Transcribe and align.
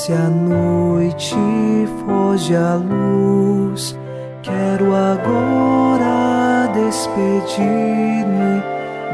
Desce 0.00 0.14
a 0.14 0.30
noite, 0.30 1.36
foge 2.06 2.56
a 2.56 2.74
luz. 2.76 3.94
Quero 4.42 4.94
agora 4.94 6.72
despedir-me. 6.72 8.62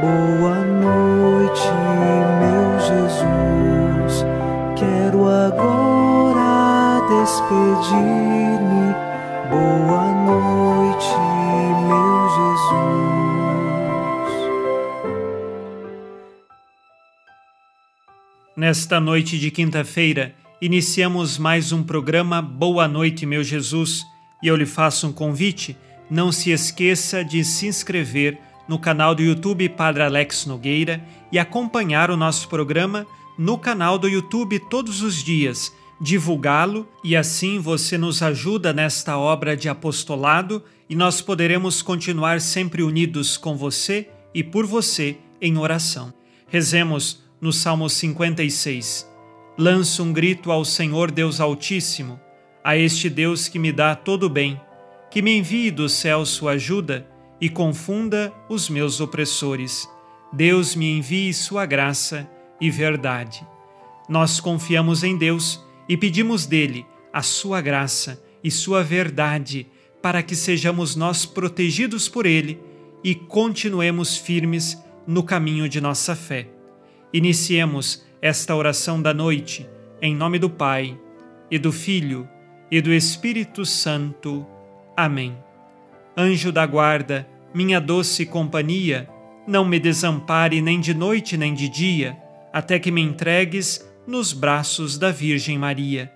Boa 0.00 0.60
noite, 0.60 1.72
meu 2.38 2.78
Jesus. 2.78 4.24
Quero 4.76 5.26
agora 5.26 7.00
despedir-me. 7.08 8.94
Boa 9.50 10.06
noite, 10.24 11.16
meu 11.88 12.28
Jesus. 12.36 12.86
Nesta 18.56 19.00
noite 19.00 19.36
de 19.36 19.50
quinta-feira, 19.50 20.32
iniciamos 20.60 21.36
mais 21.36 21.70
um 21.70 21.82
programa 21.82 22.40
Boa 22.40 22.88
Noite, 22.88 23.26
meu 23.26 23.44
Jesus, 23.44 24.06
e 24.42 24.48
eu 24.48 24.56
lhe 24.56 24.66
faço 24.66 25.06
um 25.06 25.12
convite. 25.12 25.76
Não 26.10 26.32
se 26.32 26.50
esqueça 26.50 27.24
de 27.24 27.44
se 27.44 27.66
inscrever 27.66 28.38
no 28.66 28.78
canal 28.78 29.14
do 29.14 29.22
YouTube 29.22 29.68
Padre 29.68 30.02
Alex 30.02 30.46
Nogueira 30.46 31.02
e 31.30 31.38
acompanhar 31.38 32.10
o 32.10 32.16
nosso 32.16 32.48
programa 32.48 33.06
no 33.38 33.58
canal 33.58 33.98
do 33.98 34.08
YouTube 34.08 34.58
todos 34.70 35.02
os 35.02 35.22
dias, 35.22 35.72
divulgá-lo 36.00 36.88
e 37.04 37.14
assim 37.14 37.58
você 37.58 37.98
nos 37.98 38.22
ajuda 38.22 38.72
nesta 38.72 39.18
obra 39.18 39.56
de 39.56 39.68
apostolado 39.68 40.62
e 40.88 40.94
nós 40.94 41.20
poderemos 41.20 41.82
continuar 41.82 42.40
sempre 42.40 42.82
unidos 42.82 43.36
com 43.36 43.56
você 43.56 44.08
e 44.34 44.42
por 44.42 44.64
você 44.64 45.18
em 45.40 45.58
oração. 45.58 46.14
Rezemos 46.48 47.22
no 47.40 47.52
Salmo 47.52 47.90
56. 47.90 49.15
Lanço 49.58 50.02
um 50.02 50.12
grito 50.12 50.52
ao 50.52 50.66
Senhor 50.66 51.10
Deus 51.10 51.40
Altíssimo, 51.40 52.20
a 52.62 52.76
este 52.76 53.08
Deus 53.08 53.48
que 53.48 53.58
me 53.58 53.72
dá 53.72 53.96
todo 53.96 54.24
o 54.24 54.28
bem, 54.28 54.60
que 55.10 55.22
me 55.22 55.34
envie 55.34 55.70
do 55.70 55.88
céu 55.88 56.26
sua 56.26 56.52
ajuda 56.52 57.08
e 57.40 57.48
confunda 57.48 58.34
os 58.50 58.68
meus 58.68 59.00
opressores. 59.00 59.88
Deus 60.30 60.74
me 60.74 60.98
envie 60.98 61.32
sua 61.32 61.64
graça 61.64 62.28
e 62.60 62.70
verdade. 62.70 63.46
Nós 64.10 64.40
confiamos 64.40 65.02
em 65.02 65.16
Deus 65.16 65.64
e 65.88 65.96
pedimos 65.96 66.44
dele 66.44 66.84
a 67.10 67.22
sua 67.22 67.62
graça 67.62 68.22
e 68.44 68.50
sua 68.50 68.84
verdade 68.84 69.66
para 70.02 70.22
que 70.22 70.36
sejamos 70.36 70.94
nós 70.94 71.24
protegidos 71.24 72.10
por 72.10 72.26
ele 72.26 72.60
e 73.02 73.14
continuemos 73.14 74.18
firmes 74.18 74.76
no 75.06 75.22
caminho 75.22 75.66
de 75.66 75.80
nossa 75.80 76.14
fé. 76.14 76.46
Iniciemos 77.10 78.04
esta 78.26 78.56
oração 78.56 79.00
da 79.00 79.14
noite, 79.14 79.70
em 80.02 80.12
nome 80.12 80.36
do 80.36 80.50
Pai, 80.50 80.98
e 81.48 81.60
do 81.60 81.70
Filho, 81.70 82.28
e 82.68 82.80
do 82.80 82.92
Espírito 82.92 83.64
Santo. 83.64 84.44
Amém. 84.96 85.38
Anjo 86.16 86.50
da 86.50 86.66
guarda, 86.66 87.24
minha 87.54 87.80
doce 87.80 88.26
companhia, 88.26 89.08
não 89.46 89.64
me 89.64 89.78
desampare 89.78 90.60
nem 90.60 90.80
de 90.80 90.92
noite 90.92 91.36
nem 91.36 91.54
de 91.54 91.68
dia, 91.68 92.16
até 92.52 92.80
que 92.80 92.90
me 92.90 93.00
entregues 93.00 93.88
nos 94.08 94.32
braços 94.32 94.98
da 94.98 95.12
Virgem 95.12 95.56
Maria. 95.56 96.12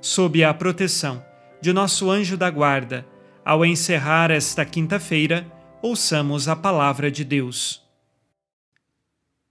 Sob 0.00 0.42
a 0.42 0.52
proteção 0.52 1.24
de 1.60 1.72
nosso 1.72 2.10
anjo 2.10 2.36
da 2.36 2.50
guarda, 2.50 3.06
ao 3.44 3.64
encerrar 3.64 4.32
esta 4.32 4.64
quinta-feira, 4.64 5.46
ouçamos 5.80 6.48
a 6.48 6.56
palavra 6.56 7.08
de 7.08 7.22
Deus. 7.22 7.81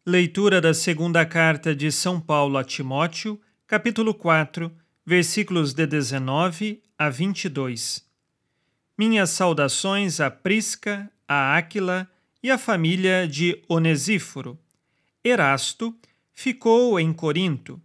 Leitura 0.03 0.59
da 0.59 0.73
segunda 0.73 1.23
carta 1.27 1.75
de 1.75 1.91
São 1.91 2.19
Paulo 2.19 2.57
a 2.57 2.63
Timóteo, 2.63 3.39
capítulo 3.67 4.15
4, 4.15 4.75
versículos 5.05 5.75
de 5.75 5.85
19 5.85 6.81
a 6.97 7.07
22. 7.07 8.03
Minhas 8.97 9.29
saudações 9.29 10.19
a 10.19 10.31
Prisca, 10.31 11.07
a 11.27 11.55
Áquila 11.55 12.09
e 12.41 12.49
a 12.49 12.57
família 12.57 13.27
de 13.27 13.61
Onesíforo. 13.69 14.57
Erasto 15.23 15.95
ficou 16.33 16.99
em 16.99 17.13
Corinto. 17.13 17.79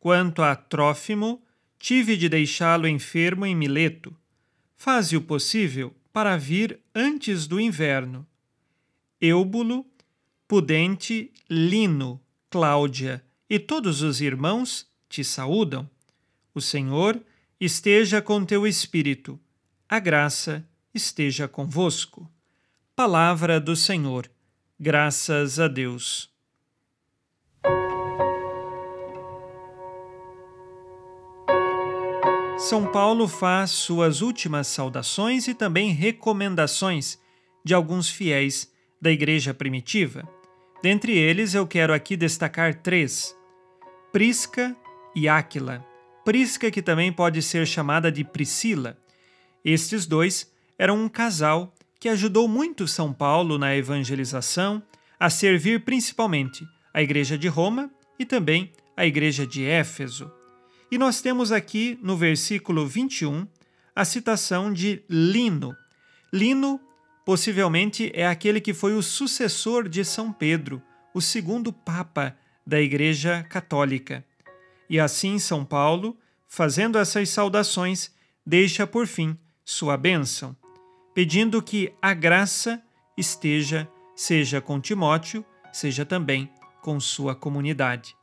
Quanto 0.00 0.42
a 0.42 0.56
Trófimo, 0.56 1.40
tive 1.78 2.16
de 2.16 2.28
deixá-lo 2.28 2.88
enfermo 2.88 3.46
em 3.46 3.54
Mileto. 3.54 4.12
Faze 4.76 5.16
o 5.16 5.22
possível 5.22 5.94
para 6.12 6.36
vir 6.36 6.80
antes 6.92 7.46
do 7.46 7.60
inverno. 7.60 8.26
Eubulo 9.20 9.86
Pudente, 10.50 11.32
Lino, 11.48 12.20
Cláudia 12.50 13.24
e 13.48 13.56
todos 13.56 14.02
os 14.02 14.20
irmãos 14.20 14.84
te 15.08 15.22
saúdam. 15.22 15.88
O 16.52 16.60
Senhor 16.60 17.22
esteja 17.60 18.20
com 18.20 18.44
teu 18.44 18.66
espírito. 18.66 19.38
A 19.88 20.00
graça 20.00 20.68
esteja 20.92 21.46
convosco. 21.46 22.28
Palavra 22.96 23.60
do 23.60 23.76
Senhor. 23.76 24.28
Graças 24.76 25.60
a 25.60 25.68
Deus. 25.68 26.28
São 32.58 32.90
Paulo 32.90 33.28
faz 33.28 33.70
suas 33.70 34.20
últimas 34.20 34.66
saudações 34.66 35.46
e 35.46 35.54
também 35.54 35.92
recomendações 35.92 37.20
de 37.64 37.72
alguns 37.72 38.08
fiéis 38.10 38.68
da 39.00 39.12
igreja 39.12 39.54
primitiva. 39.54 40.28
Dentre 40.82 41.12
eles, 41.12 41.54
eu 41.54 41.66
quero 41.66 41.92
aqui 41.92 42.16
destacar 42.16 42.74
três: 42.74 43.36
Prisca 44.12 44.74
e 45.14 45.28
Áquila. 45.28 45.84
Prisca, 46.24 46.70
que 46.70 46.80
também 46.80 47.12
pode 47.12 47.42
ser 47.42 47.66
chamada 47.66 48.10
de 48.10 48.24
Priscila. 48.24 48.96
Estes 49.64 50.06
dois 50.06 50.50
eram 50.78 51.02
um 51.02 51.08
casal 51.08 51.74
que 51.98 52.08
ajudou 52.08 52.48
muito 52.48 52.88
São 52.88 53.12
Paulo 53.12 53.58
na 53.58 53.76
evangelização, 53.76 54.82
a 55.18 55.28
servir 55.28 55.84
principalmente 55.84 56.66
a 56.94 57.02
Igreja 57.02 57.36
de 57.36 57.46
Roma 57.46 57.90
e 58.18 58.24
também 58.24 58.72
a 58.96 59.04
Igreja 59.04 59.46
de 59.46 59.64
Éfeso. 59.64 60.30
E 60.90 60.96
nós 60.96 61.20
temos 61.20 61.52
aqui 61.52 61.98
no 62.02 62.16
versículo 62.16 62.86
21 62.86 63.46
a 63.94 64.04
citação 64.04 64.72
de 64.72 65.02
Lino. 65.08 65.76
Lino 66.32 66.80
Possivelmente 67.30 68.10
é 68.12 68.26
aquele 68.26 68.60
que 68.60 68.74
foi 68.74 68.92
o 68.92 69.00
sucessor 69.00 69.88
de 69.88 70.04
São 70.04 70.32
Pedro, 70.32 70.82
o 71.14 71.20
segundo 71.20 71.72
Papa 71.72 72.36
da 72.66 72.80
Igreja 72.80 73.46
Católica. 73.48 74.24
E 74.88 74.98
assim 74.98 75.38
São 75.38 75.64
Paulo, 75.64 76.18
fazendo 76.48 76.98
essas 76.98 77.28
saudações, 77.28 78.12
deixa 78.44 78.84
por 78.84 79.06
fim 79.06 79.38
sua 79.64 79.96
bênção, 79.96 80.56
pedindo 81.14 81.62
que 81.62 81.92
a 82.02 82.12
graça 82.14 82.82
esteja, 83.16 83.88
seja 84.16 84.60
com 84.60 84.80
Timóteo, 84.80 85.46
seja 85.72 86.04
também 86.04 86.50
com 86.82 86.98
sua 86.98 87.32
comunidade. 87.32 88.16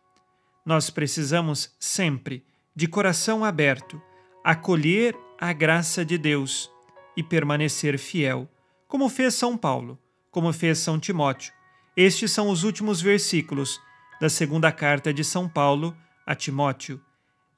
Nós 0.66 0.90
precisamos 0.90 1.74
sempre, 1.80 2.44
de 2.76 2.90
coração 2.90 3.46
aberto, 3.46 4.02
acolher 4.44 5.16
a 5.40 5.54
graça 5.54 6.04
de 6.04 6.18
Deus 6.18 6.70
e 7.16 7.24
permanecer 7.24 7.98
fiel 7.98 8.50
como 8.88 9.10
fez 9.10 9.34
São 9.34 9.58
Paulo, 9.58 10.00
como 10.32 10.54
fez 10.54 10.80
São 10.80 11.00
Timóteo. 11.00 11.54
Estes 11.96 12.32
são 12.32 12.50
os 12.50 12.64
últimos 12.64 13.02
versículos 13.02 13.82
da 14.22 14.30
segunda 14.30 14.72
carta 14.72 15.14
de 15.14 15.24
São 15.24 15.50
Paulo 15.50 15.96
a 16.26 16.36
Timóteo, 16.36 17.02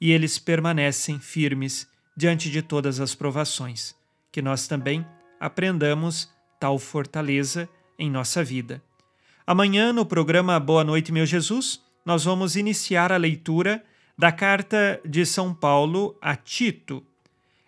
e 0.02 0.12
eles 0.12 0.40
permanecem 0.40 1.20
firmes 1.20 1.88
diante 2.16 2.50
de 2.50 2.62
todas 2.62 3.00
as 3.00 3.14
provações. 3.14 3.96
Que 4.32 4.42
nós 4.42 4.68
também 4.68 5.06
aprendamos 5.40 6.32
tal 6.60 6.80
fortaleza 6.80 7.70
em 7.98 8.10
nossa 8.10 8.44
vida. 8.44 8.82
Amanhã, 9.46 9.92
no 9.92 10.06
programa 10.06 10.60
Boa 10.60 10.84
Noite, 10.84 11.12
meu 11.12 11.26
Jesus, 11.26 11.82
nós 12.06 12.24
vamos 12.24 12.56
iniciar 12.56 13.12
a 13.12 13.18
leitura 13.18 13.84
da 14.18 14.32
carta 14.32 15.00
de 15.06 15.26
São 15.26 15.54
Paulo 15.54 16.18
a 16.22 16.36
Tito. 16.36 17.04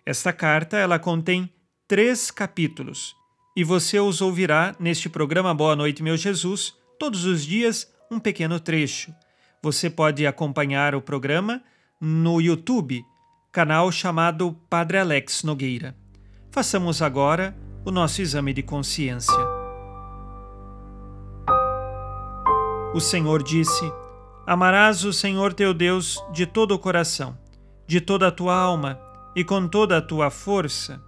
Esta 0.04 0.32
carta 0.32 0.76
ela 0.76 0.98
contém 0.98 1.50
três 1.86 2.30
capítulos 2.30 3.16
e 3.54 3.62
você 3.62 4.00
os 4.00 4.20
ouvirá 4.20 4.74
neste 4.78 5.08
programa 5.08 5.54
Boa 5.54 5.76
Noite, 5.76 6.02
meu 6.02 6.16
Jesus, 6.16 6.74
todos 6.98 7.24
os 7.24 7.44
dias 7.44 7.92
um 8.10 8.18
pequeno 8.18 8.58
trecho. 8.58 9.14
Você 9.62 9.90
pode 9.90 10.26
acompanhar 10.26 10.94
o 10.94 11.02
programa 11.02 11.62
no 12.00 12.40
YouTube, 12.40 13.04
canal 13.52 13.92
chamado 13.92 14.56
Padre 14.68 14.98
Alex 14.98 15.42
Nogueira. 15.44 15.94
Façamos 16.50 17.02
agora 17.02 17.56
o 17.84 17.90
nosso 17.90 18.22
exame 18.22 18.52
de 18.54 18.62
consciência. 18.62 19.38
O 22.94 23.00
Senhor 23.00 23.42
disse: 23.42 23.92
Amarás 24.46 25.04
o 25.04 25.12
Senhor 25.12 25.52
teu 25.52 25.72
Deus 25.72 26.22
de 26.32 26.46
todo 26.46 26.72
o 26.72 26.78
coração, 26.78 27.38
de 27.86 28.00
toda 28.00 28.28
a 28.28 28.32
tua 28.32 28.54
alma 28.54 28.98
e 29.36 29.44
com 29.44 29.68
toda 29.68 29.98
a 29.98 30.02
tua 30.02 30.30
força 30.30 31.00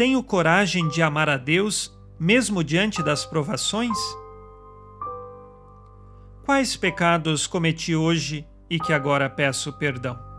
Tenho 0.00 0.22
coragem 0.22 0.88
de 0.88 1.02
amar 1.02 1.28
a 1.28 1.36
Deus 1.36 1.94
mesmo 2.18 2.64
diante 2.64 3.02
das 3.02 3.26
provações? 3.26 3.98
quais 6.42 6.74
pecados 6.74 7.46
cometi 7.46 7.94
hoje 7.94 8.48
e 8.70 8.80
que 8.80 8.94
agora 8.94 9.28
peço 9.28 9.70
perdão. 9.74 10.29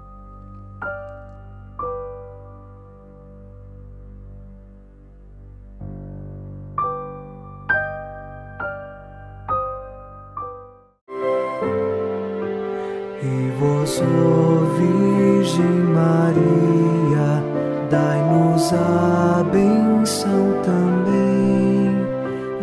Benção 20.12 20.62
também. 20.62 21.96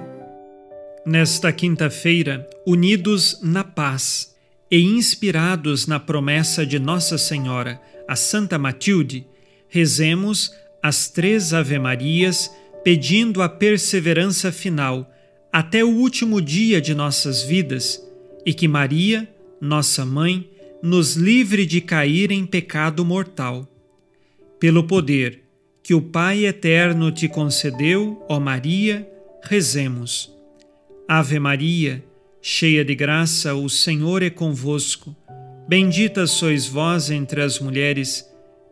Nesta 1.06 1.52
quinta-feira, 1.52 2.50
unidos 2.66 3.40
na 3.44 3.64
paz 3.66 4.34
e 4.70 4.80
inspirados 4.82 5.86
na 5.86 6.00
promessa 6.00 6.66
de 6.66 6.80
Nossa 6.80 7.18
Senhora, 7.18 7.82
a 8.08 8.16
Santa 8.16 8.58
Matilde, 8.58 9.28
rezemos 9.68 10.54
as 10.82 11.10
três 11.10 11.54
Ave-Marias, 11.54 12.50
pedindo 12.86 13.42
a 13.42 13.50
perseverança 13.50 14.50
final 14.52 15.12
até 15.52 15.84
o 15.84 15.90
último 15.90 16.42
dia 16.42 16.80
de 16.80 16.96
nossas 16.96 17.44
vidas 17.44 18.02
e 18.46 18.54
que 18.54 18.68
Maria, 18.68 19.28
nossa 19.60 20.06
mãe, 20.06 20.50
nos 20.82 21.16
livre 21.16 21.66
de 21.66 21.82
cair 21.82 22.32
em 22.32 22.46
pecado 22.46 23.06
mortal. 23.06 23.68
Pelo 24.60 24.84
poder 24.84 25.44
que 25.84 25.94
o 25.94 26.02
Pai 26.02 26.46
eterno 26.46 27.12
te 27.12 27.28
concedeu, 27.28 28.24
ó 28.30 28.40
Maria, 28.40 29.08
rezemos. 29.44 30.32
Ave 31.08 31.40
Maria, 31.40 32.04
cheia 32.42 32.86
de 32.86 32.96
graça, 32.96 33.54
o 33.56 33.70
Senhor 33.70 34.24
é 34.24 34.30
convosco. 34.30 35.16
Bendita 35.68 36.28
sois 36.28 36.68
vós 36.68 37.10
entre 37.10 37.42
as 37.42 37.60
mulheres 37.60 38.26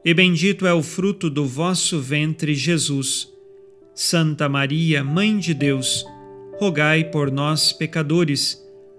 e 0.04 0.14
bendito 0.14 0.66
é 0.66 0.74
o 0.74 0.82
fruto 0.82 1.30
do 1.30 1.46
vosso 1.46 2.00
ventre, 2.00 2.56
Jesus. 2.56 3.28
Santa 3.94 4.48
Maria, 4.48 5.04
Mãe 5.04 5.38
de 5.38 5.54
Deus, 5.54 6.06
rogai 6.58 7.04
por 7.04 7.30
nós, 7.30 7.74
pecadores, 7.74 8.58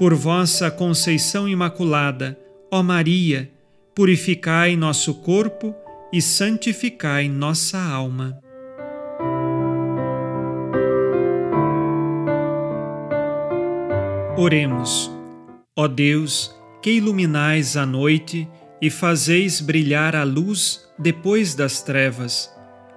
Por 0.00 0.14
vossa 0.14 0.70
conceição 0.70 1.46
imaculada, 1.46 2.34
ó 2.70 2.82
Maria, 2.82 3.52
purificai 3.94 4.74
nosso 4.74 5.16
corpo 5.16 5.74
e 6.10 6.22
santificai 6.22 7.28
nossa 7.28 7.78
alma. 7.78 8.40
Oremos. 14.38 15.10
Ó 15.76 15.86
Deus, 15.86 16.58
que 16.80 16.92
iluminais 16.92 17.76
a 17.76 17.84
noite, 17.84 18.48
e 18.80 18.88
fazeis 18.88 19.60
brilhar 19.60 20.16
a 20.16 20.24
luz 20.24 20.80
depois 20.98 21.54
das 21.54 21.82
trevas. 21.82 22.50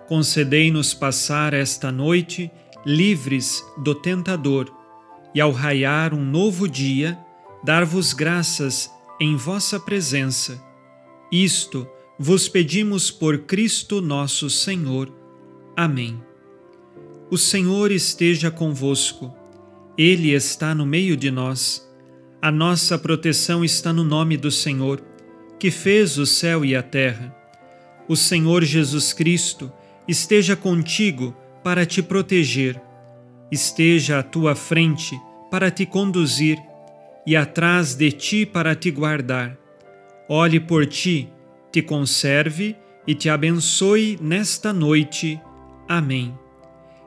Concedei-nos 0.08 0.94
passar 0.94 1.54
esta 1.54 1.92
noite 1.92 2.50
livres 2.86 3.62
do 3.84 3.94
tentador, 3.94 4.83
e 5.34 5.42
ao 5.42 5.52
raiar 5.52 6.14
um 6.14 6.24
novo 6.24 6.68
dia, 6.68 7.18
dar-vos 7.64 8.14
graças 8.14 8.92
em 9.20 9.36
vossa 9.36 9.80
presença. 9.80 10.64
Isto 11.32 11.88
vos 12.20 12.48
pedimos 12.48 13.10
por 13.10 13.40
Cristo 13.40 14.02
nosso 14.02 14.50
Senhor. 14.50 15.12
Amém. 15.76 16.22
O 17.32 17.38
Senhor 17.38 17.92
esteja 17.92 18.52
convosco, 18.52 19.34
Ele 19.98 20.32
está 20.32 20.76
no 20.76 20.86
meio 20.86 21.18
de 21.18 21.32
nós. 21.32 21.90
A 22.42 22.52
nossa 22.52 22.98
proteção 22.98 23.64
está 23.64 23.92
no 23.92 24.04
nome 24.04 24.38
do 24.38 24.52
Senhor 24.52 25.02
que 25.64 25.72
fez 25.72 26.18
o 26.18 26.26
céu 26.26 26.66
e 26.66 26.76
a 26.76 26.84
terra. 26.84 27.34
O 28.06 28.18
Senhor 28.18 28.66
Jesus 28.66 29.14
Cristo 29.14 29.72
esteja 30.06 30.58
contigo 30.58 31.34
para 31.64 31.86
te 31.86 32.04
proteger, 32.04 32.82
esteja 33.54 34.20
à 34.20 34.24
tua 34.24 34.56
frente 34.56 35.20
para 35.52 35.70
te 35.70 35.86
conduzir 35.86 36.58
e 37.26 37.36
atrás 37.36 37.94
de 37.94 38.12
ti 38.12 38.46
para 38.46 38.76
te 38.76 38.90
guardar. 38.90 39.58
Olhe 40.28 40.60
por 40.60 40.86
ti, 40.88 41.30
te 41.72 41.82
conserve 41.82 42.76
e 43.06 43.14
te 43.14 43.30
abençoe 43.30 44.18
nesta 44.20 44.74
noite. 44.74 45.40
Amém. 45.88 46.38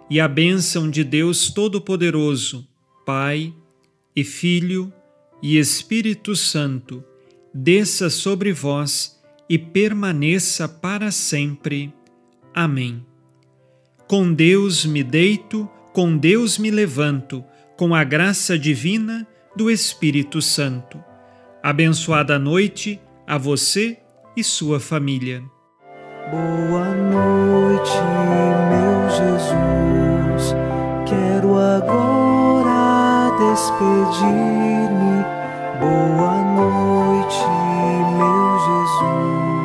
E 0.08 0.20
a 0.20 0.28
bênção 0.28 0.88
de 0.88 1.02
Deus 1.02 1.50
Todo-Poderoso, 1.50 2.66
Pai 3.04 3.52
e 4.14 4.22
Filho 4.22 4.92
e 5.42 5.58
Espírito 5.58 6.36
Santo, 6.36 7.04
desça 7.52 8.08
sobre 8.08 8.52
vós 8.52 9.20
e 9.48 9.58
permaneça 9.58 10.68
para 10.68 11.10
sempre. 11.10 11.92
Amém. 12.54 13.04
Com 14.06 14.32
Deus 14.32 14.86
me 14.86 15.02
deito, 15.02 15.68
com 15.96 16.14
Deus 16.14 16.58
me 16.58 16.70
levanto, 16.70 17.42
com 17.74 17.94
a 17.94 18.04
graça 18.04 18.58
divina 18.58 19.26
do 19.56 19.70
Espírito 19.70 20.42
Santo. 20.42 21.02
Abençoada 21.62 22.38
noite 22.38 23.00
a 23.26 23.38
você 23.38 23.96
e 24.36 24.44
sua 24.44 24.78
família. 24.78 25.42
Boa 26.30 26.94
noite, 26.94 27.92
meu 28.68 29.08
Jesus. 29.08 30.54
Quero 31.08 31.56
agora 31.56 33.30
despedir-me. 33.54 35.24
Boa 35.80 36.42
noite, 36.56 37.42
meu 38.18 38.58
Jesus. 38.66 39.55